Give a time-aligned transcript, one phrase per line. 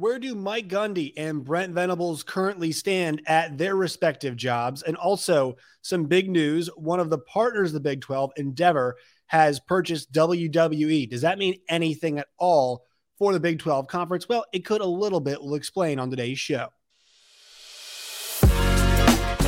[0.00, 4.80] Where do Mike Gundy and Brent Venables currently stand at their respective jobs?
[4.80, 9.60] And also, some big news one of the partners of the Big 12, Endeavor, has
[9.60, 11.10] purchased WWE.
[11.10, 12.86] Does that mean anything at all
[13.18, 14.26] for the Big 12 conference?
[14.26, 15.36] Well, it could a little bit.
[15.42, 16.68] We'll explain on today's show.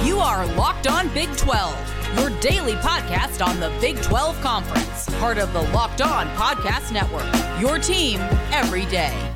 [0.04, 5.38] You are Locked On Big 12, your daily podcast on the Big 12 Conference, part
[5.38, 7.24] of the Locked On Podcast Network,
[7.58, 9.31] your team every day.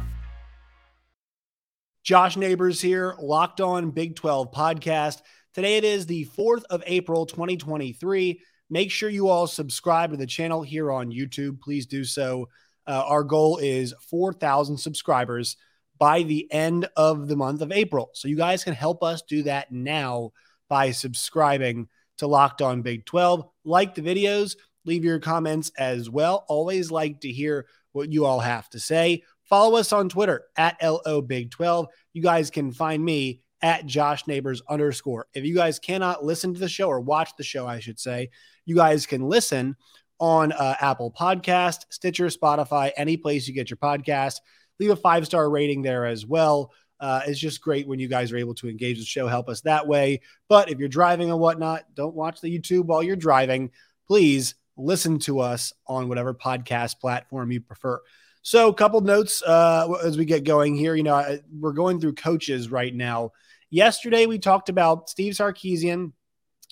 [2.07, 5.23] Josh Neighbors here, Locked On Big 12 podcast.
[5.55, 8.41] Today it is the 4th of April, 2023.
[8.71, 11.61] Make sure you all subscribe to the channel here on YouTube.
[11.61, 12.49] Please do so.
[12.87, 15.57] Uh, our goal is 4,000 subscribers
[15.99, 18.11] by the end of the month of April.
[18.15, 20.31] So you guys can help us do that now
[20.69, 21.89] by subscribing
[22.19, 23.49] to Locked On Big 12.
[23.65, 24.55] Like the videos,
[24.85, 26.45] leave your comments as well.
[26.49, 29.25] Always like to hear what you all have to say.
[29.49, 31.87] Follow us on Twitter at LO Big 12.
[32.13, 35.27] You guys can find me at Josh Neighbors underscore.
[35.35, 38.31] If you guys cannot listen to the show or watch the show, I should say,
[38.65, 39.77] you guys can listen
[40.19, 44.37] on uh, Apple Podcast, Stitcher, Spotify, any place you get your podcast.
[44.79, 46.73] Leave a five star rating there as well.
[46.99, 49.61] Uh, it's just great when you guys are able to engage the show, help us
[49.63, 50.21] that way.
[50.49, 53.71] But if you're driving and whatnot, don't watch the YouTube while you're driving.
[54.07, 58.01] Please listen to us on whatever podcast platform you prefer.
[58.47, 60.95] So, a couple notes uh, as we get going here.
[60.95, 63.33] You know, we're going through coaches right now.
[63.71, 66.13] Yesterday, we talked about Steve Sarkisian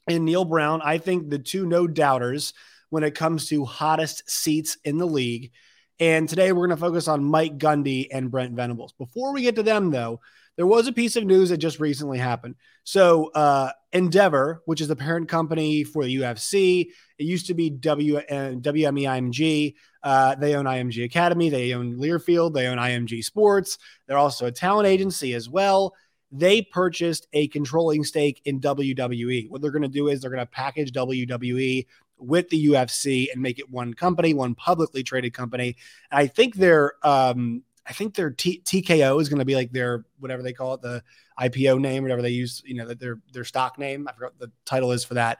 [0.09, 0.83] and Neal Brown.
[0.85, 2.55] I think the two no doubters
[2.91, 5.51] when it comes to hottest seats in the league.
[5.99, 8.93] And today, we're going to focus on Mike Gundy and Brent Venables.
[8.93, 10.21] Before we get to them, though,
[10.57, 12.55] there was a piece of news that just recently happened.
[12.85, 16.89] So, uh, Endeavor, which is the parent company for the UFC,
[17.19, 19.75] it used to be W uh, WMEIMG.
[20.03, 23.79] Uh, they own IMG Academy, they own Learfield, they own IMG Sports.
[24.07, 25.95] They're also a talent agency as well.
[26.31, 29.49] They purchased a controlling stake in WWE.
[29.49, 31.87] What they're going to do is they're going to package WWE
[32.19, 35.77] with the UFC and make it one company, one publicly traded company.
[36.11, 39.73] And I think they're um, I think their T- TKO is going to be like
[39.73, 41.03] their whatever they call it, the
[41.39, 44.09] IPO name, whatever they use, you know, their their stock name.
[44.09, 45.39] I forgot what the title is for that.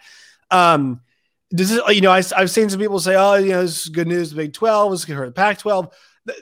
[0.51, 1.01] Um,
[1.55, 3.89] does it, you know, I, have seen some people say, oh, you know, this is
[3.89, 4.31] good news.
[4.31, 5.95] The Big 12 is going to hurt the Pac 12.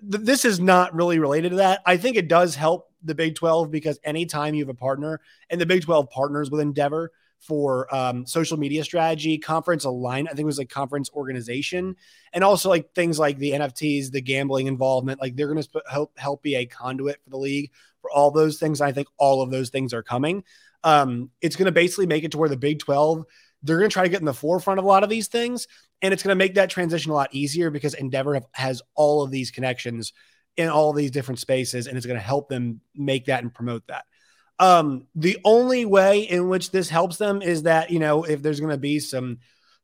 [0.03, 1.83] This is not really related to that.
[1.85, 5.21] I think it does help the Big 12 because anytime you have a partner
[5.51, 10.27] and the Big 12 partners with Endeavor, for um, social media strategy, conference align.
[10.27, 11.97] I think it was like conference organization,
[12.33, 15.21] and also like things like the NFTs, the gambling involvement.
[15.21, 17.71] Like they're going to help help be a conduit for the league
[18.01, 18.81] for all those things.
[18.81, 20.45] I think all of those things are coming.
[20.85, 23.27] Um, it's going to basically make it to where the Big Twelve
[23.63, 25.69] they're going to try to get in the forefront of a lot of these things,
[26.01, 29.23] and it's going to make that transition a lot easier because Endeavor have, has all
[29.23, 30.13] of these connections
[30.57, 33.87] in all these different spaces, and it's going to help them make that and promote
[33.87, 34.05] that.
[34.59, 38.61] Um, the only way in which this helps them is that, you know, if there's
[38.61, 39.39] going to be some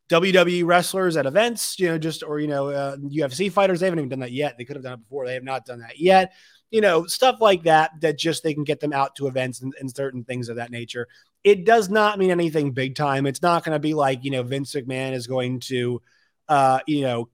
[0.08, 3.98] WWE wrestlers at events, you know, just, or, you know, uh, UFC fighters, they haven't
[3.98, 4.56] even done that yet.
[4.56, 5.26] They could have done it before.
[5.26, 6.32] They have not done that yet.
[6.70, 9.74] You know, stuff like that, that just they can get them out to events and,
[9.80, 11.08] and certain things of that nature.
[11.42, 13.26] It does not mean anything big time.
[13.26, 16.02] It's not going to be like, you know, Vince McMahon is going to,
[16.48, 17.28] uh, you know,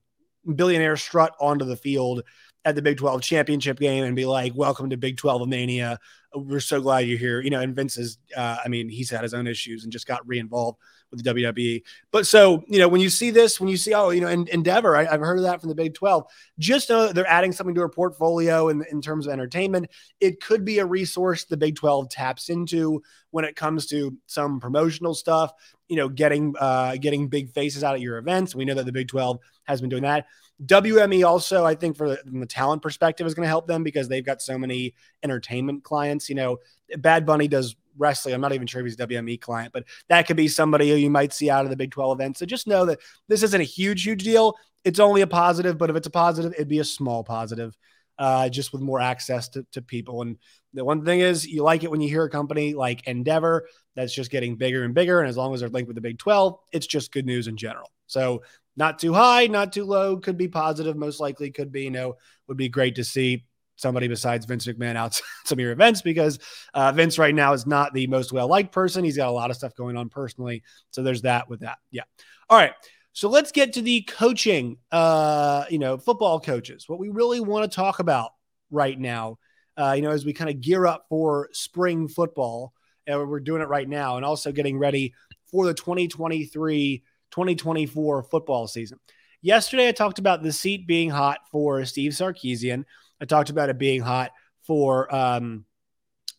[0.53, 2.23] billionaire strut onto the field
[2.63, 5.99] at the Big 12 championship game and be like, welcome to Big 12 Mania
[6.35, 7.41] we're so glad you're here.
[7.41, 10.07] You know, and Vince is, uh, I mean, he's had his own issues and just
[10.07, 10.79] got re-involved
[11.11, 11.83] with the WWE.
[12.11, 14.47] But so, you know, when you see this, when you see, oh, you know, in,
[14.47, 16.25] Endeavor, I, have heard of that from the Big 12,
[16.59, 19.89] just know they're adding something to our portfolio in, in terms of entertainment.
[20.19, 23.01] It could be a resource the Big 12 taps into
[23.31, 25.51] when it comes to some promotional stuff,
[25.87, 28.55] you know, getting, uh, getting big faces out at your events.
[28.55, 30.25] We know that the Big 12 has been doing that.
[30.63, 33.83] WME also, I think, for the, from the talent perspective, is going to help them
[33.83, 36.29] because they've got so many entertainment clients.
[36.29, 36.57] You know,
[36.97, 38.33] Bad Bunny does wrestling.
[38.33, 41.09] I'm not even sure if he's WME client, but that could be somebody who you
[41.09, 42.37] might see out of the Big 12 event.
[42.37, 44.55] So just know that this isn't a huge, huge deal.
[44.83, 47.75] It's only a positive, but if it's a positive, it'd be a small positive,
[48.19, 50.21] uh, just with more access to, to people.
[50.21, 50.37] And
[50.73, 54.13] the one thing is, you like it when you hear a company like Endeavor that's
[54.13, 55.19] just getting bigger and bigger.
[55.21, 57.57] And as long as they're linked with the Big 12, it's just good news in
[57.57, 57.89] general.
[58.07, 58.43] So
[58.77, 62.17] not too high, not too low, could be positive, most likely could be, you know,
[62.47, 66.39] would be great to see somebody besides Vince McMahon out some of your events because
[66.73, 69.03] uh, Vince right now is not the most well liked person.
[69.03, 70.63] He's got a lot of stuff going on personally.
[70.91, 71.77] So there's that with that.
[71.91, 72.03] Yeah.
[72.49, 72.73] All right.
[73.13, 76.89] So let's get to the coaching, uh, you know, football coaches.
[76.89, 78.31] What we really want to talk about
[78.71, 79.37] right now,
[79.77, 82.73] uh, you know, as we kind of gear up for spring football,
[83.07, 85.13] and we're doing it right now, and also getting ready
[85.49, 88.99] for the 2023 2024 football season.
[89.41, 92.85] Yesterday, I talked about the seat being hot for Steve Sarkisian.
[93.21, 94.31] I talked about it being hot
[94.63, 95.65] for um,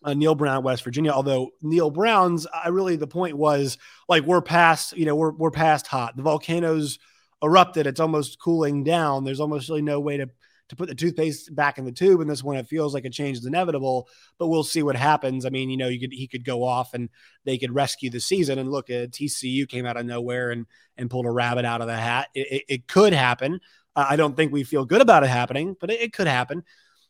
[0.04, 1.12] uh, Neal Brown, West Virginia.
[1.12, 3.78] Although Neal Brown's, I really the point was
[4.08, 6.16] like we're past, you know, we're we're past hot.
[6.16, 6.98] The volcanoes
[7.42, 7.86] erupted.
[7.86, 9.24] It's almost cooling down.
[9.24, 10.28] There's almost really no way to
[10.68, 12.56] to put the toothpaste back in the tube in this one.
[12.56, 14.08] It feels like a change is inevitable,
[14.38, 15.46] but we'll see what happens.
[15.46, 17.08] I mean, you know, you could he could go off and
[17.44, 18.58] they could rescue the season.
[18.58, 21.80] And look, at uh, TCU came out of nowhere and and pulled a rabbit out
[21.80, 22.28] of the hat.
[22.34, 23.60] It, it, it could happen.
[23.96, 26.62] I don't think we feel good about it happening, but it, it could happen.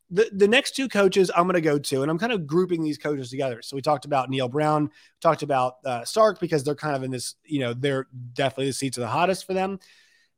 [0.08, 2.84] The, the next two coaches I'm going to go to, and I'm kind of grouping
[2.84, 3.60] these coaches together.
[3.60, 4.90] So we talked about Neal Brown,
[5.20, 8.72] talked about uh, Sark because they're kind of in this, you know, they're definitely the
[8.72, 9.80] seats are the hottest for them.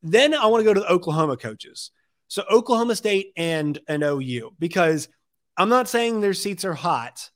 [0.02, 1.90] Then I want to go to the Oklahoma coaches.
[2.28, 5.08] So Oklahoma State and an OU, because
[5.56, 7.30] I'm not saying their seats are hot,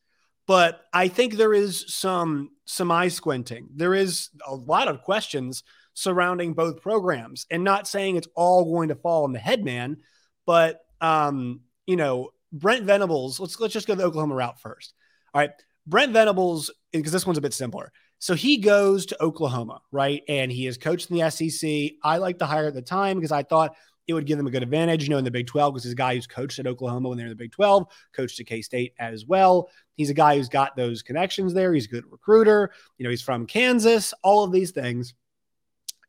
[0.47, 3.69] but I think there is some some eye squinting.
[3.75, 8.89] There is a lot of questions surrounding both programs, and not saying it's all going
[8.89, 9.99] to fall on the headman,
[10.47, 13.41] but um, you know, Brent Venables.
[13.41, 14.95] Let's let's just go the Oklahoma route first.
[15.35, 15.51] All right,
[15.87, 17.93] Brent Venables, because this one's a bit simpler.
[18.19, 20.23] So he goes to Oklahoma, right?
[20.29, 21.99] And he is coached in the SEC.
[22.05, 23.75] I like to hire at the time because I thought
[24.07, 25.93] it would give them a good advantage, you know, in the Big 12, because he's
[25.93, 28.63] a guy who's coached at Oklahoma when they're in the Big 12, coached at K
[28.63, 29.71] State as well.
[29.97, 31.73] He's a guy who's got those connections there.
[31.73, 32.71] He's a good recruiter.
[32.99, 35.15] You know, he's from Kansas, all of these things.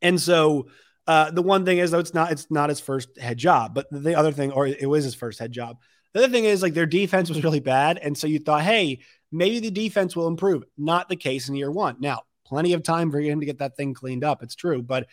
[0.04, 0.68] And so
[1.08, 3.88] uh, the one thing is though it's not it's not his first head job, but
[3.92, 5.78] the other thing, or it was his first head job.
[6.14, 9.00] The other thing is like their defense was really bad, and so you thought, hey,
[9.32, 10.64] maybe the defense will improve.
[10.78, 11.96] Not the case in year one.
[12.00, 14.44] Now, plenty of time for him to get that thing cleaned up.
[14.44, 15.08] It's true, but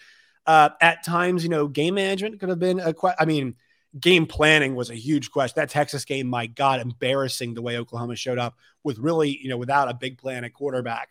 [0.47, 3.17] uh, at times, you know, game management could have been a question.
[3.19, 3.55] I mean,
[3.99, 5.55] game planning was a huge question.
[5.57, 9.57] That Texas game, my God, embarrassing the way Oklahoma showed up with really, you know,
[9.57, 11.11] without a big plan at quarterback.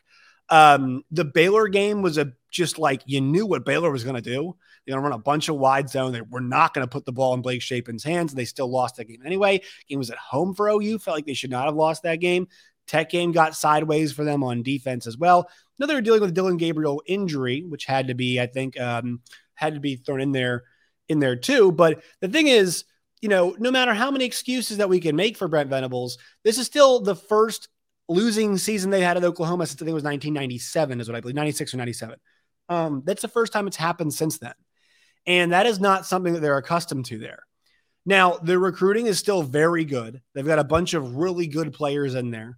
[0.50, 4.22] Um, the Baylor game was a just like you knew what Baylor was going to
[4.22, 4.56] do.
[4.86, 6.12] They're going to run a bunch of wide zone.
[6.12, 8.34] They were not going to put the ball in Blake Shapen's hands.
[8.34, 9.62] They still lost that game anyway.
[9.88, 11.00] Game was at home for OU.
[11.00, 12.48] Felt like they should not have lost that game.
[12.88, 15.48] Tech game got sideways for them on defense as well.
[15.78, 19.22] Now they were dealing with Dillon Gabriel injury, which had to be, I think, um,
[19.54, 20.64] had to be thrown in there,
[21.08, 21.72] in there too.
[21.72, 22.86] But the thing is,
[23.22, 26.58] you know, no matter how many excuses that we can make for Brent Venables, this
[26.58, 27.68] is still the first
[28.10, 31.22] losing season they had at Oklahoma since I think it was 1997, is what I
[31.22, 32.18] believe, 96 or 97.
[32.68, 34.54] Um, that's the first time it's happened since then.
[35.26, 37.44] And that is not something that they're accustomed to there.
[38.06, 40.22] Now, the recruiting is still very good.
[40.34, 42.58] They've got a bunch of really good players in there.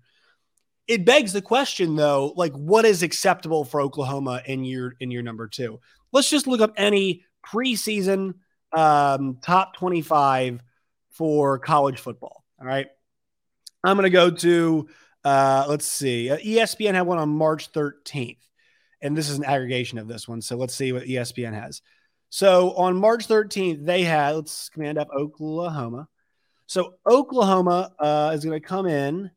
[0.87, 5.21] It begs the question, though, like what is acceptable for Oklahoma in year in year
[5.21, 5.79] number two?
[6.11, 8.35] Let's just look up any preseason
[8.73, 10.61] um, top 25
[11.11, 12.43] for college football.
[12.59, 12.87] All right.
[13.83, 14.87] I'm going to go to,
[15.23, 18.37] uh, let's see, uh, ESPN had one on March 13th.
[19.01, 20.41] And this is an aggregation of this one.
[20.41, 21.81] So let's see what ESPN has.
[22.29, 26.07] So on March 13th, they had, let's command up Oklahoma.
[26.67, 29.31] So Oklahoma uh, is going to come in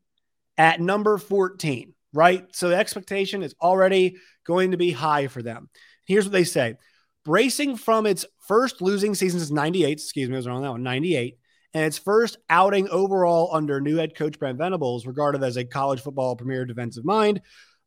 [0.56, 2.46] at number 14, right?
[2.54, 4.16] So the expectation is already
[4.46, 5.68] going to be high for them.
[6.04, 6.76] Here's what they say
[7.24, 10.70] bracing from its first losing season since 98, excuse me, I was wrong on that
[10.72, 11.38] one, 98,
[11.74, 16.00] and its first outing overall under new head coach Brent Venables, regarded as a college
[16.00, 17.42] football premier defensive mind,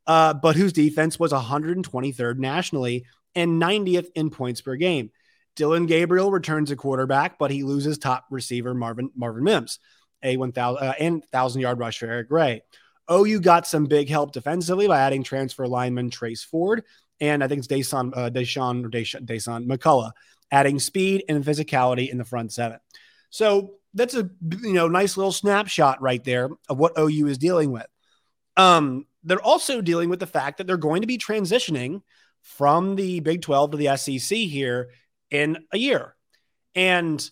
[0.06, 5.10] uh, but whose defense was 123rd nationally and 90th in points per game.
[5.56, 9.80] Dillon Gabriel returns a quarterback, but he loses top receiver Marvin Marvin Mims,
[10.22, 12.62] a 1,000 uh, and 1,000 yard rush for Eric Gray.
[13.10, 16.84] OU got some big help defensively by adding transfer lineman Trace Ford,
[17.20, 20.12] and I think it's Dasan, uh, Deshaun or Deshaun, Dasan McCullough,
[20.52, 22.78] adding speed and physicality in the front seven.
[23.30, 24.30] So that's a
[24.62, 27.86] you know nice little snapshot right there of what OU is dealing with.
[28.56, 32.02] Um, they're also dealing with the fact that they're going to be transitioning
[32.42, 34.90] from the Big 12 to the SEC here
[35.30, 36.14] in a year.
[36.74, 37.28] And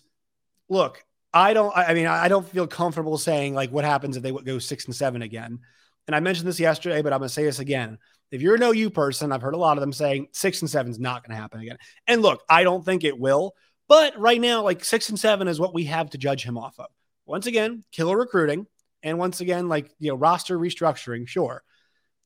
[0.69, 4.31] look, I don't, I mean, I don't feel comfortable saying like what happens if they
[4.31, 5.59] go six and seven again.
[6.07, 7.97] And I mentioned this yesterday, but I'm going to say this again.
[8.31, 10.91] If you're an OU person, I've heard a lot of them saying six and seven
[10.91, 11.77] is not going to happen again.
[12.07, 13.53] And look, I don't think it will.
[13.87, 16.79] But right now, like six and seven is what we have to judge him off
[16.79, 16.87] of.
[17.25, 18.67] Once again, killer recruiting.
[19.03, 21.63] And once again, like, you know, roster restructuring, sure.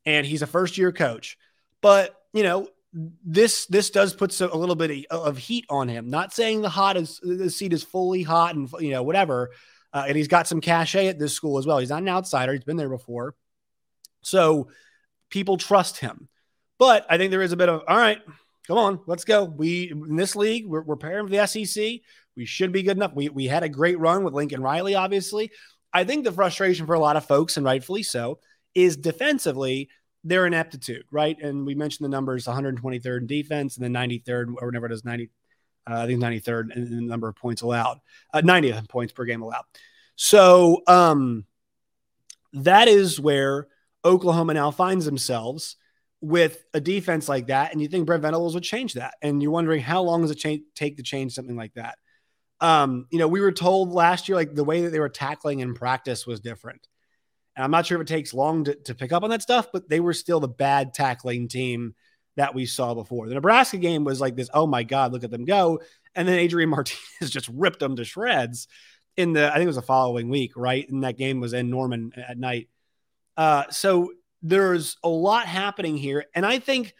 [0.05, 1.37] And he's a first year coach.
[1.81, 6.09] But, you know, this this does put a little bit of heat on him.
[6.09, 9.51] Not saying the hot is the seat is fully hot and you know whatever,
[9.93, 11.77] uh, and he's got some cachet at this school as well.
[11.77, 13.35] He's not an outsider; he's been there before,
[14.23, 14.67] so
[15.29, 16.27] people trust him.
[16.77, 18.21] But I think there is a bit of all right.
[18.71, 19.43] Come on, let's go.
[19.43, 21.99] We in this league, we're, we're pairing for the SEC.
[22.37, 23.11] We should be good enough.
[23.13, 25.51] We we had a great run with Lincoln Riley, obviously.
[25.91, 28.39] I think the frustration for a lot of folks, and rightfully so,
[28.73, 29.89] is defensively
[30.23, 31.35] their ineptitude, right?
[31.41, 35.03] And we mentioned the numbers 123rd in defense and then 93rd or whatever it is,
[35.03, 35.29] 90,
[35.89, 37.99] uh, I think 93rd in the number of points allowed,
[38.33, 39.65] uh, 90 points per game allowed.
[40.15, 41.43] So, um,
[42.53, 43.67] That is where
[44.05, 45.75] Oklahoma now finds themselves
[46.21, 47.71] with a defense like that.
[47.71, 49.15] And you think Brent Venables would change that.
[49.21, 51.97] And you're wondering how long does it take to change something like that?
[52.59, 55.59] Um, you know, we were told last year, like the way that they were tackling
[55.59, 56.87] in practice was different.
[57.55, 59.67] And I'm not sure if it takes long to, to pick up on that stuff,
[59.73, 61.95] but they were still the bad tackling team
[62.37, 63.27] that we saw before.
[63.27, 65.81] The Nebraska game was like this, oh my God, look at them go.
[66.15, 68.67] And then Adrian Martinez just ripped them to shreds
[69.17, 70.87] in the, I think it was the following week, right?
[70.87, 72.69] And that game was in Norman at night.
[73.35, 76.25] Uh, so there's a lot happening here.
[76.33, 76.93] And I think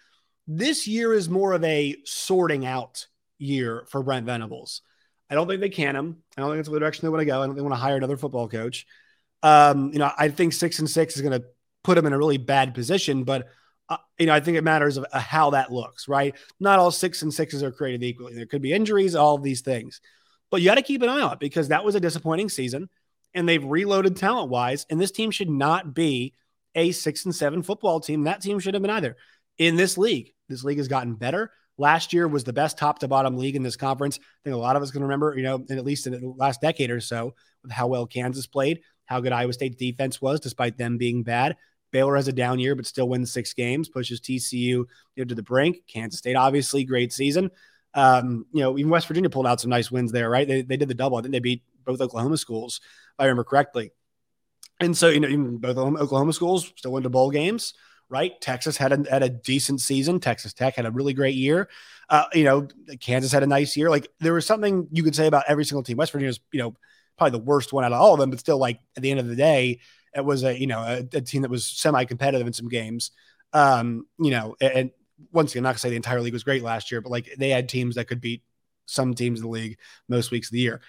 [0.48, 3.08] this year is more of a sorting out
[3.38, 4.82] year for Brent Venables.
[5.30, 6.18] I don't think they can him.
[6.38, 7.36] I don't think it's the direction they want to go.
[7.36, 8.86] I don't think they want to hire another football coach.
[9.44, 11.48] Um, you know, I think six and six is going to
[11.84, 13.48] put him in a really bad position, but
[13.90, 16.36] uh, you know, I think it matters of, uh, how that looks, right?
[16.60, 18.36] Not all six and sixes are created equally.
[18.36, 20.00] There could be injuries, all of these things,
[20.50, 22.90] but you got to keep an eye on it because that was a disappointing season
[23.34, 24.86] and they've reloaded talent wise.
[24.90, 26.34] And this team should not be
[26.76, 28.24] a six and seven football team.
[28.24, 29.18] That team should have been either
[29.58, 30.34] in this league.
[30.50, 31.52] This league has gotten better.
[31.78, 34.20] Last year was the best top to bottom league in this conference.
[34.20, 36.62] I think a lot of us can remember, you know, at least in the last
[36.62, 37.34] decade or so,
[37.70, 41.56] how well Kansas played, how good Iowa State's defense was, despite them being bad.
[41.92, 44.88] Baylor has a down year, but still wins six games, pushes TCU you
[45.18, 45.78] know, to the brink.
[45.88, 47.52] Kansas State, obviously, great season.
[47.94, 50.48] Um, you know, even West Virginia pulled out some nice wins there, right?
[50.48, 51.18] They, they did the double.
[51.18, 53.92] I think they beat both Oklahoma schools, if I remember correctly.
[54.82, 57.74] And so, you know, even both Oklahoma schools still went to bowl games,
[58.10, 58.40] right?
[58.42, 60.20] Texas had a, had a decent season.
[60.20, 61.70] Texas Tech had a really great year.
[62.10, 62.68] Uh, you know,
[63.00, 63.90] Kansas had a nice year.
[63.90, 65.98] Like there was something you could say about every single team.
[65.98, 66.76] West Virginia's, you know,
[67.18, 69.20] probably the worst one out of all of them, but still, like at the end
[69.20, 69.80] of the day,
[70.16, 73.12] it was a you know a, a team that was semi-competitive in some games.
[73.54, 74.92] Um, you know, and, and
[75.32, 77.50] once again, not gonna say the entire league was great last year, but like they
[77.50, 78.44] had teams that could beat
[78.88, 79.78] some teams in the league
[80.10, 80.82] most weeks of the year.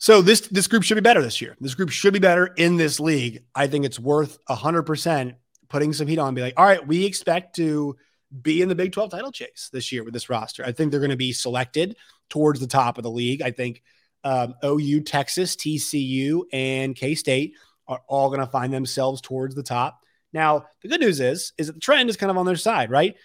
[0.00, 1.56] So this this group should be better this year.
[1.60, 3.44] This group should be better in this league.
[3.54, 5.34] I think it's worth hundred percent
[5.68, 6.28] putting some heat on.
[6.28, 7.96] And be like, all right, we expect to
[8.42, 10.64] be in the Big 12 title chase this year with this roster.
[10.64, 11.96] I think they're going to be selected
[12.28, 13.42] towards the top of the league.
[13.42, 13.82] I think
[14.24, 17.54] um, OU, Texas, TCU, and K State
[17.88, 20.00] are all going to find themselves towards the top.
[20.32, 22.90] Now, the good news is, is that the trend is kind of on their side,
[22.90, 23.16] right?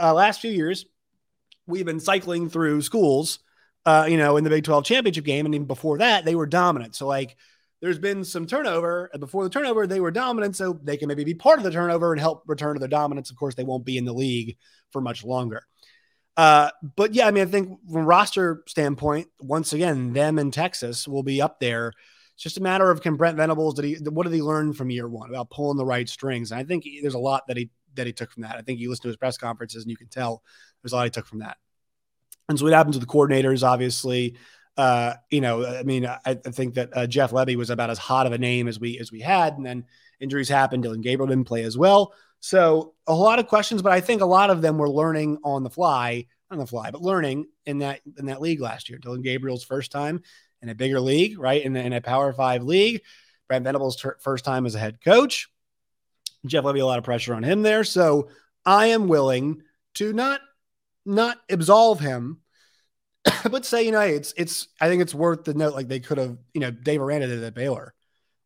[0.00, 0.86] Uh, last few years,
[1.66, 3.40] we've been cycling through schools,
[3.84, 5.46] uh, you know, in the Big 12 championship game.
[5.46, 6.94] And even before that, they were dominant.
[6.94, 7.36] So, like,
[7.80, 9.10] there's been some turnover.
[9.12, 10.56] And before the turnover, they were dominant.
[10.56, 13.30] So they can maybe be part of the turnover and help return to their dominance.
[13.30, 14.56] Of course, they won't be in the league
[14.90, 15.64] for much longer.
[16.36, 21.06] Uh, but yeah, I mean, I think from roster standpoint, once again, them and Texas
[21.06, 21.92] will be up there.
[22.34, 24.90] It's just a matter of can Brent Venables did he what did he learn from
[24.90, 26.50] year one about pulling the right strings?
[26.50, 28.56] And I think there's a lot that he that he took from that.
[28.56, 30.42] I think you listen to his press conferences and you can tell
[30.82, 31.58] there's a lot he took from that.
[32.48, 34.36] And so what happens to the coordinators, obviously,
[34.76, 37.98] uh, you know, I mean, I, I think that uh, Jeff Lebby was about as
[37.98, 39.84] hot of a name as we as we had, and then
[40.20, 40.82] injuries happened.
[40.82, 42.14] Dillon Gabriel didn't play as well.
[42.40, 45.62] So a lot of questions, but I think a lot of them were learning on
[45.62, 48.98] the fly, on the fly, but learning in that in that league last year.
[48.98, 50.22] Dillon Gabriel's first time
[50.62, 51.62] in a bigger league, right?
[51.62, 53.02] In, in a Power Five league.
[53.48, 55.48] Brent Venables' ter- first time as a head coach.
[56.46, 57.84] Jeff Lebby, a lot of pressure on him there.
[57.84, 58.28] So
[58.64, 59.62] I am willing
[59.94, 60.40] to not
[61.04, 62.38] not absolve him,
[63.50, 65.74] but say, you know, it's it's I think it's worth the note.
[65.74, 67.94] Like they could have, you know, Dave Aranda did at Baylor.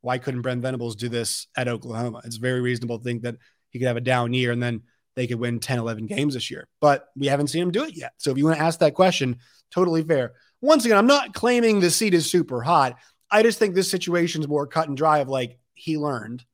[0.01, 2.23] Why couldn't Brent Venables do this at Oklahoma?
[2.25, 3.37] It's very reasonable to think that
[3.71, 4.83] he could have a down year and then
[5.17, 6.69] they could win 10, 11 games this year.
[6.81, 8.13] But we haven't seen him do it yet.
[8.19, 9.39] So if you want to ask that question,
[9.71, 10.35] totally fair.
[10.61, 12.97] Once again, I'm not claiming the seat is super hot.
[13.31, 16.45] I just think this situation is more cut and dry of like he learned.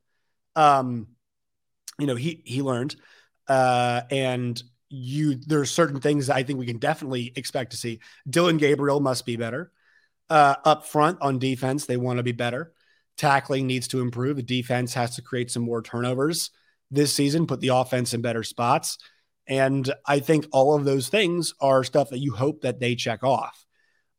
[0.56, 1.08] Um,
[1.98, 2.96] you know, he he learned.
[3.48, 8.00] Uh, and you there's certain things I think we can definitely expect to see.
[8.28, 9.72] Dillon Gabriel must be better.
[10.28, 12.72] Uh, up front on defense, they want to be better.
[13.16, 14.36] Tackling needs to improve.
[14.36, 16.50] The defense has to create some more turnovers
[16.90, 18.98] this season, put the offense in better spots.
[19.46, 23.24] And I think all of those things are stuff that you hope that they check
[23.24, 23.64] off.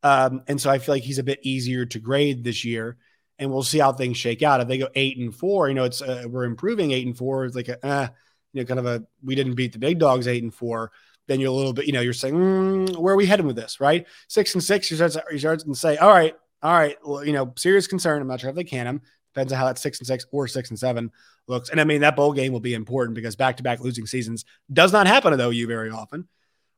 [0.01, 2.97] Um, and so I feel like he's a bit easier to grade this year.
[3.39, 4.59] And we'll see how things shake out.
[4.59, 7.45] If they go eight and four, you know, it's uh, we're improving eight and four.
[7.45, 8.07] It's like a, uh,
[8.53, 10.91] you know, kind of a we didn't beat the big dogs eight and four.
[11.27, 13.55] Then you're a little bit, you know, you're saying, mm, where are we heading with
[13.55, 14.05] this, right?
[14.27, 17.31] Six and six, you start, you start to say, all right, all right, well, you
[17.31, 18.21] know, serious concern.
[18.21, 19.01] I'm not sure if they can him.
[19.33, 21.11] Depends on how that six and six or six and seven
[21.47, 21.69] looks.
[21.69, 24.45] And I mean, that bowl game will be important because back to back losing seasons
[24.71, 26.27] does not happen at OU very often,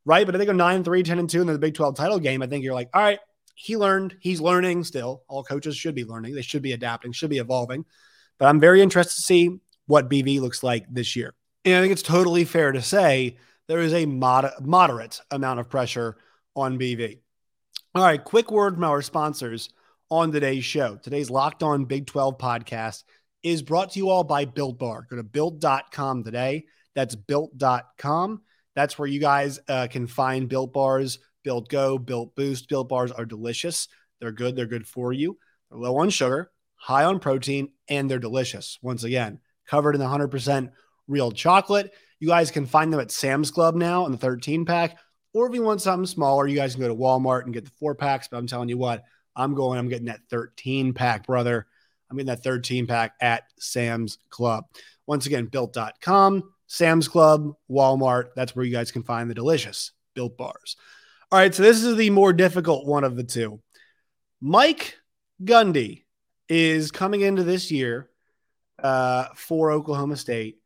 [0.05, 0.25] right?
[0.25, 2.41] But if they go 9 3, 10 and 2 in the Big 12 title game,
[2.41, 3.19] I think you're like, all right,
[3.55, 5.23] he learned, he's learning still.
[5.27, 7.85] All coaches should be learning, they should be adapting, should be evolving.
[8.37, 11.33] But I'm very interested to see what BV looks like this year.
[11.65, 15.67] And I think it's totally fair to say there is a mod- moderate amount of
[15.67, 16.15] pressure
[16.55, 17.17] on BV.
[17.95, 19.69] All right, quick word from our sponsors
[20.11, 20.97] on today's show.
[20.97, 23.03] Today's Locked On Big 12 podcast
[23.41, 25.07] is brought to you all by Built Bar.
[25.09, 26.65] Go to built.com today.
[26.93, 28.41] That's built.com.
[28.75, 32.69] That's where you guys uh, can find Built Bars, Built Go, Built Boost.
[32.69, 33.87] Built Bars are delicious.
[34.19, 34.55] They're good.
[34.55, 35.39] They're good for you.
[35.71, 38.77] They're low on sugar, high on protein, and they're delicious.
[38.83, 40.71] Once again, covered in 100%
[41.07, 41.93] real chocolate.
[42.19, 44.97] You guys can find them at Sam's Club now in the 13 pack.
[45.33, 47.71] Or if you want something smaller, you guys can go to Walmart and get the
[47.71, 48.27] four packs.
[48.29, 49.03] But I'm telling you what,
[49.35, 51.67] I'm going, I'm getting that 13 pack, brother.
[52.09, 54.65] I'm getting that 13 pack at Sam's Club.
[55.07, 58.29] Once again, built.com, Sam's Club, Walmart.
[58.35, 60.77] That's where you guys can find the delicious built bars.
[61.31, 61.53] All right.
[61.53, 63.61] So this is the more difficult one of the two.
[64.39, 64.97] Mike
[65.43, 66.03] Gundy
[66.47, 68.09] is coming into this year
[68.81, 70.59] uh, for Oklahoma State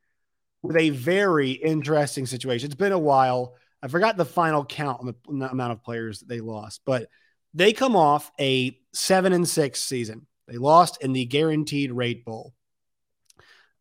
[0.61, 2.67] with a very interesting situation.
[2.67, 3.55] It's been a while.
[3.81, 6.81] I forgot the final count on the, on the amount of players that they lost,
[6.85, 7.09] but
[7.53, 10.27] they come off a seven and six season.
[10.47, 12.53] They lost in the guaranteed rate bowl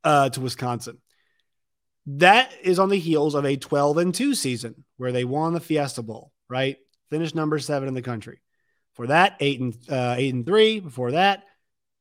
[0.04, 0.99] uh, to Wisconsin.
[2.06, 5.61] That is on the heels of a 12 and 2 season where they won the
[5.61, 6.76] Fiesta Bowl, right?
[7.11, 8.40] Finished number seven in the country.
[8.94, 10.80] For that, eight and uh, eight and three.
[10.80, 11.44] Before that,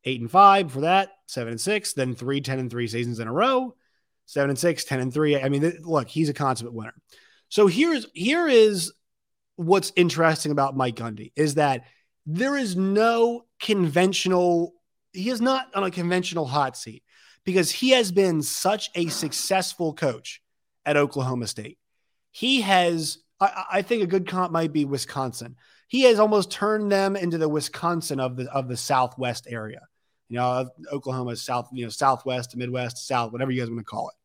[0.04, 0.68] eight and five.
[0.68, 1.94] Before that, seven and six.
[1.94, 3.76] Then three, 10 and three seasons in a row.
[4.28, 5.40] Seven and six, 10 and three.
[5.40, 6.94] I mean, look, he's a consummate winner.
[7.50, 8.94] So here's here is
[9.56, 11.86] what's interesting about Mike Gundy is that
[12.26, 14.76] there is no conventional.
[15.14, 17.04] He is not on a conventional hot seat
[17.44, 20.42] because he has been such a successful coach
[20.86, 21.80] at Oklahoma State.
[22.32, 25.56] He has, I, I think, a good comp might be Wisconsin
[25.88, 29.82] he has almost turned them into the Wisconsin of the of the Southwest area.
[30.28, 34.10] You know, Oklahoma South, you know, Southwest, Midwest, South, whatever you guys want to call
[34.10, 34.16] it.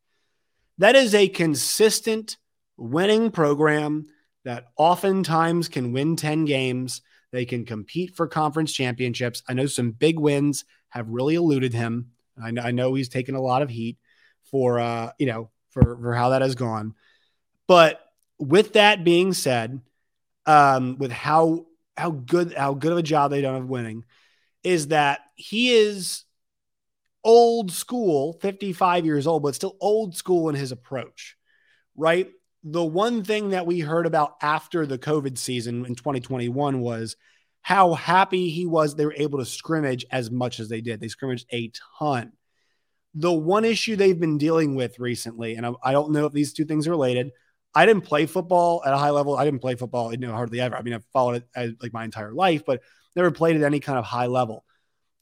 [0.77, 2.37] That is a consistent
[2.77, 4.07] winning program
[4.43, 7.01] that oftentimes can win 10 games.
[7.31, 9.43] They can compete for conference championships.
[9.47, 12.11] I know some big wins have really eluded him.
[12.41, 13.97] I know, I know he's taken a lot of heat
[14.43, 16.93] for uh, you know, for for how that has gone.
[17.67, 17.99] But
[18.37, 19.81] with that being said,
[20.45, 21.65] um, with how
[21.97, 24.05] how good how good of a job they done of winning,
[24.63, 26.23] is that he is
[27.23, 31.35] old school, 55 years old, but still old school in his approach,
[31.95, 32.29] right?
[32.63, 37.15] The one thing that we heard about after the COVID season in 2021 was
[37.61, 40.99] how happy he was they were able to scrimmage as much as they did.
[40.99, 42.33] They scrimmaged a ton.
[43.15, 46.65] The one issue they've been dealing with recently, and I, don't know if these two
[46.65, 47.31] things are related,
[47.75, 49.37] I didn't play football at a high level.
[49.37, 50.75] I didn't play football, you know, hardly ever.
[50.75, 52.81] I mean, I've followed it as, like my entire life, but
[53.15, 54.65] never played at any kind of high level.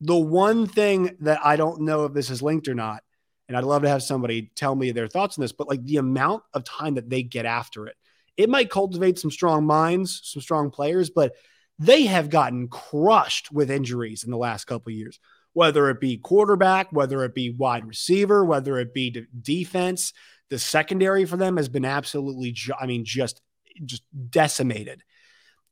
[0.02, 3.04] The one thing that I don't know if this is linked or not,
[3.48, 5.98] and I'd love to have somebody tell me their thoughts on this, but like the
[5.98, 7.96] amount of time that they get after it,
[8.38, 11.34] it might cultivate some strong minds, some strong players, but
[11.78, 15.20] they have gotten crushed with injuries in the last couple years,
[15.54, 20.14] whether it be quarterback, whether it be wide receiver, whether it be de- defense.
[20.50, 23.42] The secondary for them has been absolutely, ju- I mean, just
[23.86, 25.04] just decimated.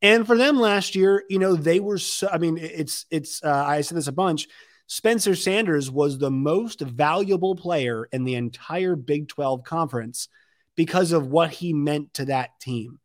[0.02, 3.66] And for them last year, you know, they were so, I mean, it's, it's, uh,
[3.68, 4.48] I said this a bunch.
[4.88, 10.30] Spencer Sanders was the most valuable player in the entire Big 12 conference
[10.76, 13.00] because of what he meant to that team.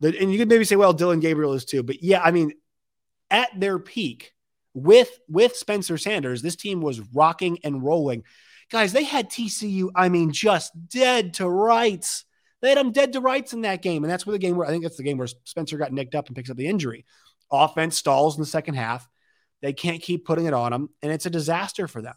[0.00, 2.52] The, and you could maybe say, well, Dillon Gabriel is too, but yeah, I mean,
[3.30, 4.32] at their peak
[4.74, 8.22] with, with Spencer Sanders, this team was rocking and rolling.
[8.70, 12.24] Guys, they had TCU, I mean, just dead to rights.
[12.64, 14.04] They had them dead to rights in that game.
[14.04, 16.14] And that's where the game where I think that's the game where Spencer got nicked
[16.14, 17.04] up and picks up the injury.
[17.52, 19.06] Offense stalls in the second half.
[19.60, 20.88] They can't keep putting it on them.
[21.02, 22.14] And it's a disaster for them.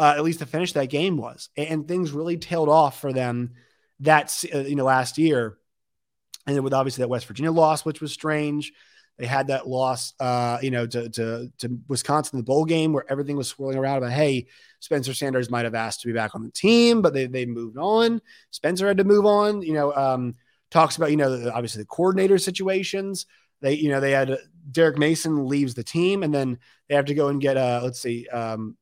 [0.00, 1.48] Uh, at least the finish that game was.
[1.56, 3.52] And, things really tailed off for them
[4.00, 5.56] that, uh, you know, last year.
[6.44, 8.72] And then with obviously that West Virginia loss, which was strange.
[9.18, 13.04] They had that loss, uh, you know, to, to, to Wisconsin, the bowl game where
[13.10, 14.46] everything was swirling around about, hey,
[14.80, 17.76] Spencer Sanders might have asked to be back on the team, but they, they moved
[17.76, 18.20] on.
[18.50, 20.34] Spencer had to move on, you know, um,
[20.70, 23.26] talks about, you know, obviously the coordinator situations.
[23.60, 24.38] They, you know, they had
[24.70, 28.00] Derek Mason leaves the team and then they have to go and get, uh, let's
[28.00, 28.76] see, um,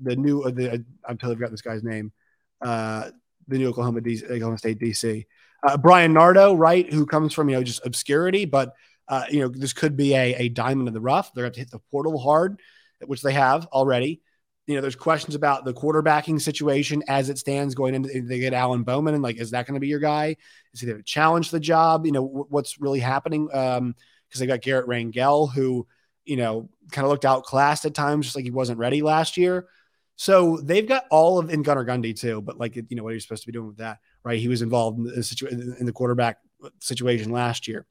[0.00, 2.12] the new, uh, the, I'm totally forgot this guy's name,
[2.60, 3.10] uh,
[3.48, 5.24] the new Oklahoma, DC, Oklahoma State DC.
[5.66, 8.74] Uh, Bryan Nardo, right, who comes from, you know, just obscurity, but
[9.08, 11.32] uh, you know, this could be a, a diamond in the rough.
[11.32, 12.60] They're going to hit the portal hard,
[13.04, 14.20] which they have already.
[14.66, 18.52] You know, there's questions about the quarterbacking situation as it stands going into they get
[18.52, 20.36] Alan Bowman and like, is that going to be your guy?
[20.74, 22.04] Is he going to challenge the job?
[22.04, 23.48] You know, what's really happening?
[23.52, 23.94] Um,
[24.26, 25.86] because they got Garrett Rangel, who,
[26.24, 29.68] you know, kind of looked outclassed at times, just like he wasn't ready last year.
[30.16, 33.14] So they've got all of in Gunnar Gundy too, but like you know what are
[33.14, 34.38] you supposed to be doing with that, right?
[34.38, 36.38] He was involved in the in the quarterback
[36.80, 37.86] situation last year.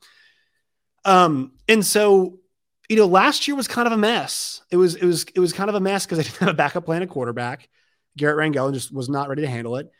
[1.05, 2.39] Um, and so,
[2.89, 4.61] you know, last year was kind of a mess.
[4.71, 6.53] It was, it was, it was kind of a mess because they didn't have a
[6.53, 7.69] backup plan at quarterback.
[8.17, 9.91] Garrett Rangel just was not ready to handle it.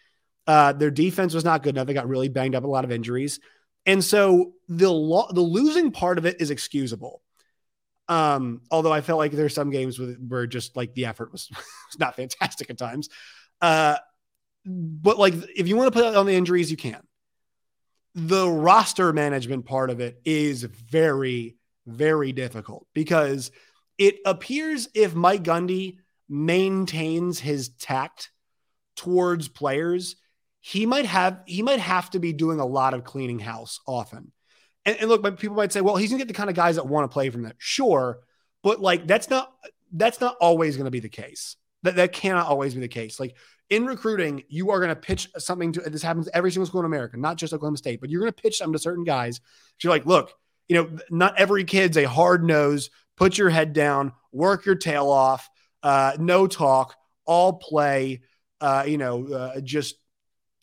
[0.48, 1.88] Uh, their defense was not good enough.
[1.88, 3.40] They got really banged up, a lot of injuries,
[3.86, 7.22] and so the lo- the losing part of it is excusable.
[8.08, 11.50] Um, although I felt like there's some games with, where just like the effort was,
[11.54, 13.10] was not fantastic at times.
[13.60, 13.98] Uh,
[14.66, 17.02] but like if you want to put on the injuries, you can.
[18.16, 23.52] The roster management part of it is very, very difficult because
[23.98, 25.98] it appears if Mike Gundy
[26.30, 28.32] maintains his tact
[28.96, 30.16] towards players,
[30.62, 34.32] he might have he might have to be doing a lot of cleaning house often.
[34.86, 36.88] And, and look, people might say, well, he's gonna get the kind of guys that
[36.88, 37.56] want to play from that.
[37.58, 38.20] Sure,
[38.64, 39.52] but like that's not
[39.92, 41.58] that's not always to be the case.
[41.86, 43.20] That that cannot always be the case.
[43.20, 43.36] Like
[43.70, 46.86] in recruiting, you are going to pitch something to this happens every single school in
[46.86, 49.42] America, not just Oklahoma State, but you're going to pitch something to certain guys.
[49.82, 50.34] You're like, look,
[50.68, 52.90] you know, not every kid's a hard nose.
[53.18, 55.50] Put your head down, work your tail off,
[55.84, 56.96] uh, no talk,
[57.26, 58.22] all play.
[58.62, 59.96] Uh, you know, uh, just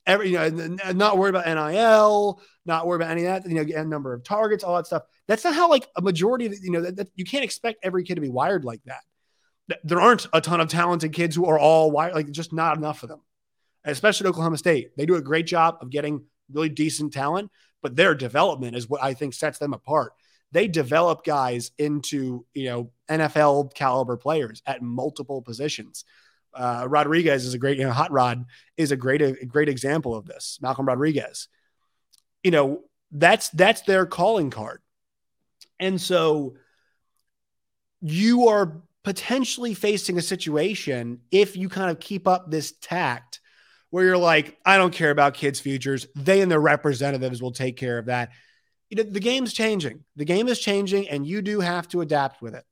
[0.07, 3.49] every you know, not worried about NIL, not worried about any of that.
[3.49, 5.03] You know, number of targets, all that stuff.
[5.29, 8.05] That's not how like a majority of you know that, that you can't expect every
[8.05, 9.03] kid to be wired like that.
[9.85, 13.03] There aren't a ton of talented kids who are all wired like just not enough
[13.03, 13.21] of them,
[13.85, 14.97] especially at Oklahoma State.
[14.97, 19.03] They do a great job of getting really decent talent, but their development is what
[19.03, 20.13] I think sets them apart.
[20.51, 26.05] They develop guys into you know NFL caliber players at multiple positions.
[26.55, 28.45] Uh, Rodriguez is a great, you know, Hot Rod
[28.77, 30.59] is a great, a great example of this.
[30.61, 31.49] Malcolm Rodriguez,
[32.43, 34.81] you know, that's that's their calling card,
[35.79, 36.55] and so
[38.01, 43.41] you are potentially facing a situation if you kind of keep up this tact
[43.91, 46.07] where you're like, I don't care about kids' futures.
[46.15, 48.31] They and their representatives will take care of that.
[48.89, 50.05] You know, the game's changing.
[50.17, 52.65] The game is changing, and you do have to adapt with it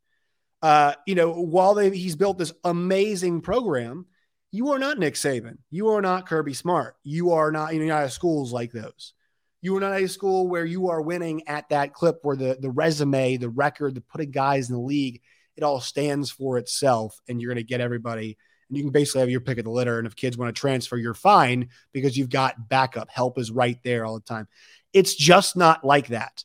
[0.63, 4.07] uh, you know, while they, he's built this amazing program,
[4.53, 5.59] you are not Nick Saban.
[5.71, 6.97] You are not Kirby Smart.
[7.03, 9.15] You are not, you know, not at schools like those.
[9.63, 12.71] You are not a school where you are winning at that clip where the, the
[12.71, 15.23] resume, the record, the putting guys in the league,
[15.61, 18.39] it all stands for itself and you're going to get everybody.
[18.69, 19.99] And you can basically have your pick of the litter.
[19.99, 23.11] And if kids want to transfer, you're fine because you've got backup.
[23.11, 24.49] Help is right there all the time.
[24.93, 26.45] It's just not like that.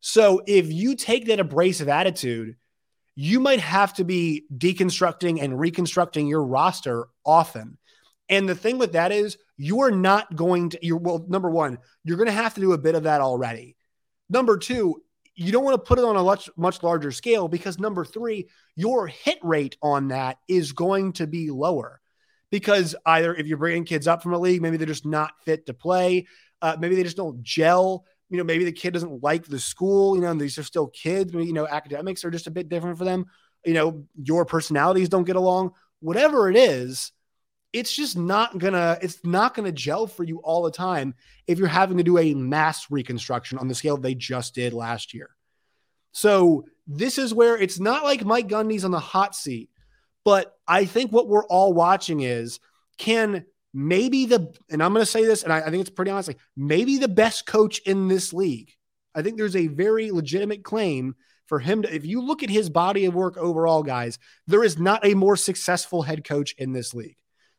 [0.00, 2.56] So if you take that abrasive attitude,
[3.14, 7.78] you might have to be deconstructing and reconstructing your roster often.
[8.28, 12.18] And the thing with that is, you're not going to, you're, well, number one, you're
[12.18, 13.76] going to have to do a bit of that already.
[14.28, 15.02] Number two,
[15.36, 18.48] you don't want to put it on a much, much larger scale because number three,
[18.74, 22.00] your hit rate on that is going to be lower
[22.50, 25.66] because either if you're bringing kids up from a league, maybe they're just not fit
[25.66, 26.26] to play,
[26.62, 30.16] uh, maybe they just don't gel you know, maybe the kid doesn't like the school,
[30.16, 33.04] you know, these are still kids, you know, academics are just a bit different for
[33.04, 33.26] them.
[33.64, 37.12] You know, your personalities don't get along, whatever it is,
[37.72, 41.14] it's just not gonna, it's not gonna gel for you all the time
[41.46, 45.14] if you're having to do a mass reconstruction on the scale they just did last
[45.14, 45.30] year.
[46.12, 49.70] So this is where it's not like Mike Gundy's on the hot seat,
[50.24, 52.58] but I think what we're all watching is
[52.98, 56.36] can maybe the, and I'm to say this, and I, I think it's pretty honestly,
[56.56, 58.72] maybe the best coach in this league.
[59.14, 61.14] I think there's a very legitimate claim
[61.46, 64.78] for him to, if you look at his body of work overall, guys, there is
[64.78, 67.16] not a more successful head coach in this league.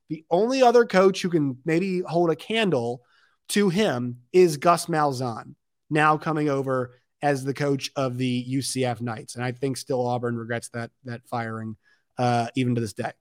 [0.10, 3.02] The only other coach who can maybe hold a candle
[3.50, 5.56] to him is Gus Malzahn,
[5.90, 9.36] now coming over as the coach of the UCF Knights.
[9.36, 11.76] And I think still Auburn regrets that that firing
[12.18, 13.12] uh, even to this day.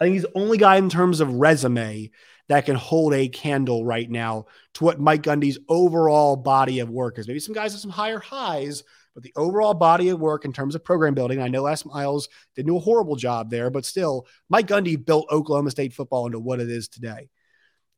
[0.00, 2.10] I think he's the only guy in terms of resume
[2.48, 7.18] that can hold a candle right now to what Mike Gundy's overall body of work
[7.18, 7.28] is.
[7.28, 8.82] Maybe some guys have some higher highs,
[9.14, 12.28] but the overall body of work in terms of program building, I know Les Miles
[12.56, 16.38] didn't do a horrible job there, but still, Mike Gundy built Oklahoma State football into
[16.38, 17.28] what it is today.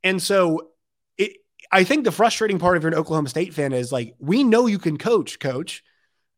[0.03, 0.71] And so
[1.17, 1.37] it,
[1.71, 4.67] I think the frustrating part if you're an Oklahoma State fan is like, we know
[4.67, 5.83] you can coach, coach.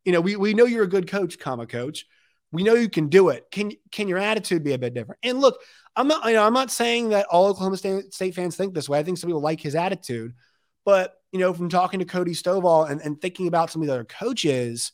[0.05, 2.05] You know, we, we know you're a good coach, comma, coach.
[2.51, 3.45] We know you can do it.
[3.51, 5.19] Can can your attitude be a bit different?
[5.21, 5.59] And look,
[5.97, 8.87] I'm not you know I'm not saying that all Oklahoma State, State fans think this
[8.87, 8.99] way.
[8.99, 10.33] I think some people like his attitude,
[10.85, 13.93] but you know, from talking to Cody Stovall and, and thinking about some of the
[13.93, 14.91] other coaches,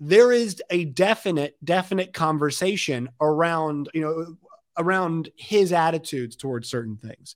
[0.00, 4.36] there is a definite definite conversation around you know
[4.76, 7.34] around his attitudes towards certain things.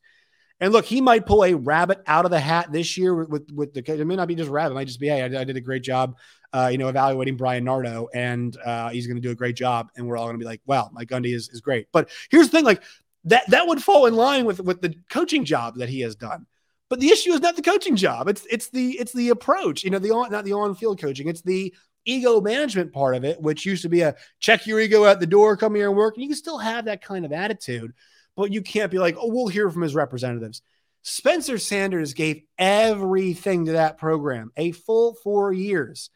[0.61, 3.51] And look, he might pull a rabbit out of the hat this year with with,
[3.53, 4.01] with the.
[4.01, 4.73] It may not be just rabbit.
[4.73, 6.17] It might just be, hey, I, I did a great job
[6.53, 9.91] uh, you know, evaluating Bryan Nardo, and uh, he's going to do a great job,
[9.97, 12.51] and we're all going to be like, "Wow, Mike Gundy is is great." But here's
[12.51, 12.83] the thing: like
[13.25, 16.47] that that would fall in line with with the coaching job that he has done.
[16.93, 19.83] But the issue is not the coaching job; it's it's the it's the approach.
[19.83, 21.75] You know, the on not the on field coaching; it's the
[22.05, 25.27] ego management part of it, which used to be a check your ego at the
[25.27, 26.17] door, come here and work.
[26.17, 27.95] And you can still have that kind of attitude,
[28.37, 30.61] but you can't be like, oh, we'll hear from his representatives.
[31.01, 36.11] Spencer Sanders gave everything to that program, a full four years.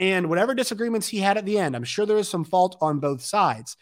[0.00, 2.98] And whatever disagreements he had at the end, I'm sure there is some fault on
[2.98, 3.76] both sides.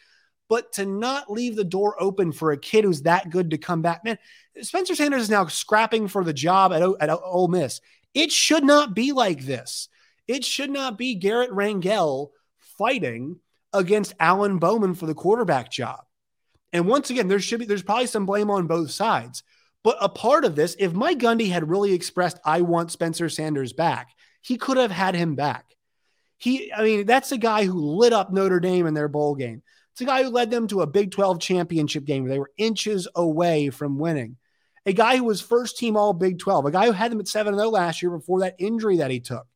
[0.48, 3.82] But to not leave the door open for a kid who's that good to come
[3.82, 4.18] back, man,
[4.60, 7.80] Spencer Sanders is now scrapping for the job at, at Ole Miss.
[8.12, 9.88] It should not be like this.
[10.28, 13.40] It should not be Garrett Rangel fighting
[13.72, 16.00] against Alan Bowman for the quarterback job.
[16.72, 19.42] And once again, there should be there's probably some blame on both sides.
[19.82, 23.72] But a part of this, if Mike Gundy had really expressed, I want Spencer Sanders
[23.72, 24.08] back,
[24.40, 25.66] he could have had him back.
[26.38, 29.62] He, I mean, that's a guy who lit up Notre Dame in their bowl game.
[29.94, 32.50] It's a guy who led them to a Big 12 championship game where they were
[32.56, 34.38] inches away from winning.
[34.86, 37.28] A guy who was first team all Big 12, a guy who had them at
[37.28, 39.46] 7 0 last year before that injury that he took.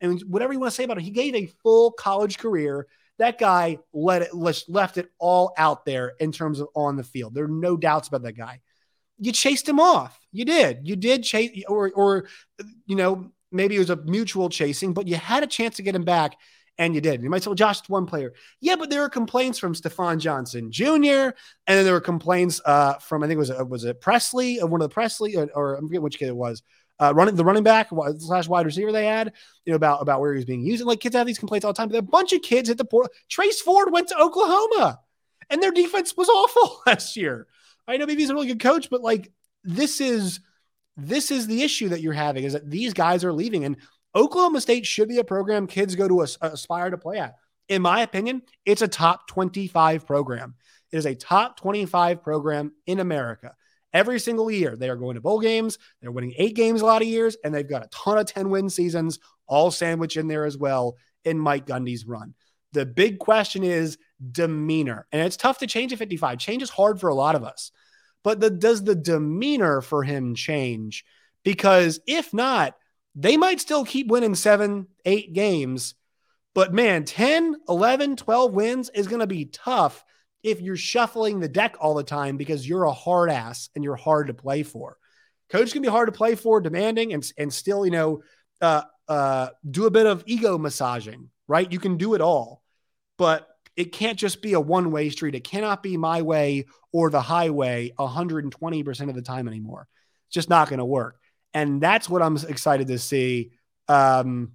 [0.00, 2.88] And whatever you want to say about it, he gave a full college career.
[3.18, 7.32] That guy let it left it all out there in terms of on the field.
[7.32, 8.62] There are no doubts about that guy.
[9.18, 10.18] You chased him off.
[10.32, 10.80] You did.
[10.88, 12.26] You did chase, or or
[12.84, 15.94] you know maybe it was a mutual chasing, but you had a chance to get
[15.94, 16.36] him back,
[16.78, 17.22] and you did.
[17.22, 18.32] You might say, well, Josh, it's one player.
[18.60, 21.30] Yeah, but there were complaints from Stafon Johnson Jr.,
[21.66, 24.60] and then there were complaints uh, from, I think it was, uh, was it Presley,
[24.60, 26.62] of one of the Presley, or, or I forget which kid it was,
[27.00, 29.32] uh, running the running back slash wide receiver they had,
[29.64, 30.80] you know, about, about where he was being used.
[30.80, 32.78] And like kids have these complaints all the time, but a bunch of kids hit
[32.78, 33.12] the portal.
[33.28, 35.00] Trace Ford went to Oklahoma,
[35.50, 37.46] and their defense was awful last year.
[37.86, 39.30] I know maybe he's a really good coach, but like
[39.62, 40.40] this is
[40.96, 43.64] this is the issue that you're having is that these guys are leaving.
[43.64, 43.76] And
[44.14, 47.36] Oklahoma State should be a program kids go to aspire to play at.
[47.68, 50.54] In my opinion, it's a top 25 program.
[50.92, 53.54] It is a top 25 program in America.
[53.92, 55.78] Every single year, they are going to bowl games.
[56.00, 58.50] They're winning eight games a lot of years, and they've got a ton of 10
[58.50, 62.34] win seasons, all sandwiched in there as well in Mike Gundy's run.
[62.72, 63.98] The big question is
[64.32, 65.06] demeanor.
[65.12, 66.38] And it's tough to change at 55.
[66.38, 67.70] Change is hard for a lot of us.
[68.24, 71.04] But the, does the demeanor for him change?
[71.44, 72.74] Because if not,
[73.14, 75.94] they might still keep winning seven, eight games.
[76.54, 80.04] But man, 10, 11, 12 wins is going to be tough
[80.42, 83.96] if you're shuffling the deck all the time because you're a hard ass and you're
[83.96, 84.96] hard to play for.
[85.48, 88.22] Coach can be hard to play for, demanding, and, and still, you know,
[88.60, 91.70] uh, uh, do a bit of ego massaging, right?
[91.70, 92.62] You can do it all,
[93.18, 95.34] but it can't just be a one way street.
[95.34, 99.88] It cannot be my way or the highway 120% of the time anymore.
[100.28, 101.18] It's just not going to work
[101.54, 103.52] and that's what I'm excited to see.
[103.88, 104.52] Um,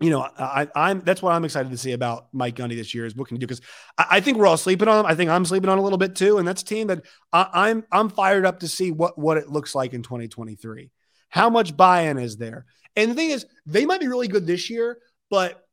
[0.00, 3.04] you know, I, am that's what I'm excited to see about Mike Gundy this year
[3.04, 3.62] is what can he do because
[3.96, 5.06] I, I, think we're all sleeping on him.
[5.06, 7.48] I think I'm sleeping on a little bit too, and that's a team that I,
[7.52, 10.90] I'm I'm fired up to see what what it looks like in 2023.
[11.30, 12.66] How much buy-in is there?
[12.94, 14.98] And the thing is, they might be really good this year,
[15.30, 15.64] but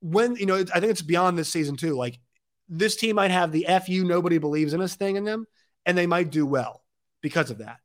[0.00, 1.94] when you know, I think it's beyond this season too.
[1.94, 2.18] Like
[2.68, 5.46] this team might have the "fu nobody believes in us" thing in them,
[5.86, 6.82] and they might do well
[7.22, 7.78] because of that.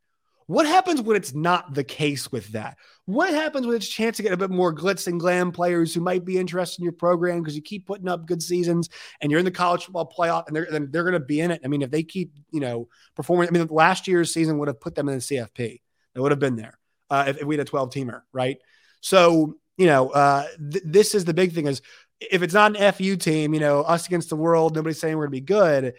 [0.46, 2.78] What happens when it's not the case with that?
[3.04, 5.92] What happens when it's a chance to get a bit more glitz and glam players
[5.92, 8.88] who might be interested in your program because you keep putting up good seasons
[9.20, 11.62] and you're in the college football playoff and they're they're going to be in it.
[11.64, 14.80] I mean, if they keep you know performing, I mean, last year's season would have
[14.80, 15.80] put them in the CFP.
[16.14, 16.78] They would have been there
[17.10, 18.58] uh, if, if, we had a 12 teamer, right?
[19.00, 21.82] So you know, uh, th- this is the big thing is
[22.20, 25.26] if it's not an FU team, you know, us against the world, nobody's saying we're
[25.26, 25.94] going to be good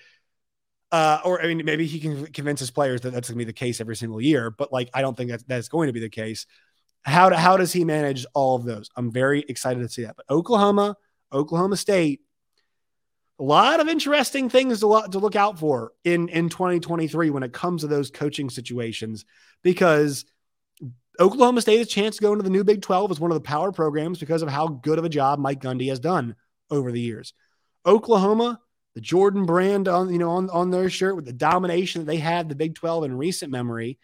[0.91, 3.49] uh, or I mean, maybe he can convince his players that that's going to be
[3.49, 4.49] the case every single year.
[4.51, 6.45] But like, I don't think that that's going to be the case.
[7.03, 8.89] How how does he manage all of those?
[8.95, 10.15] I'm very excited to see that.
[10.15, 10.95] But Oklahoma,
[11.31, 12.21] Oklahoma State,
[13.39, 17.53] a lot of interesting things to, to look out for in in 2023 when it
[17.53, 19.25] comes to those coaching situations
[19.63, 20.25] because
[21.19, 23.35] Oklahoma State has a chance to go into the new Big 12 as one of
[23.35, 26.35] the power programs because of how good of a job Mike Gundy has done
[26.69, 27.33] over the years.
[27.85, 28.59] Oklahoma
[28.97, 32.17] the Jordan brand on you know on, on their shirt with the domination that they
[32.17, 33.99] had the Big 12 in recent memory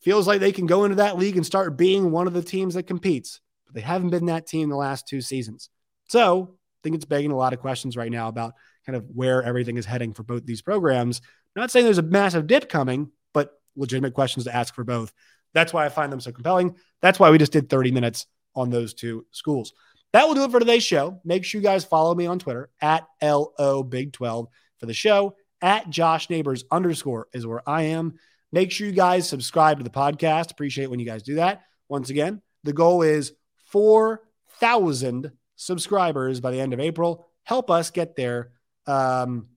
[0.00, 2.74] feels like they can go into that league and start being one of the teams
[2.74, 3.40] that competes.
[3.66, 5.70] But they haven't been that team the last two seasons.
[6.06, 8.54] So I think it's begging a lot of questions right now about
[8.86, 11.20] kind of where everything is heading for both these programs.
[11.56, 15.12] Not saying there's a massive dip coming but legitimate questions to ask for both.
[15.52, 16.76] That's why I find them so compelling.
[17.00, 19.72] That's why we just did 30 minutes on those two schools
[20.12, 21.20] that will do it for today's show.
[21.24, 24.46] Make sure you guys follow me on Twitter at LO Big 12
[24.78, 25.36] for the show.
[25.60, 28.14] At Josh Neighbors underscore is where I am.
[28.50, 30.50] Make sure you guys subscribe to the podcast.
[30.50, 31.62] Appreciate when you guys do that.
[31.88, 33.32] Once again, the goal is
[33.66, 37.26] 4,000 subscribers by the end of April.
[37.44, 38.50] Help us get there.
[38.86, 39.48] Um,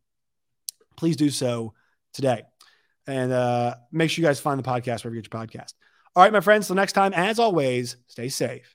[0.96, 1.74] please do so
[2.14, 2.44] today.
[3.08, 5.74] And uh, make sure you guys find the podcast wherever you get your podcast.
[6.16, 6.68] All right, my friends.
[6.68, 8.75] So next time, as always, stay safe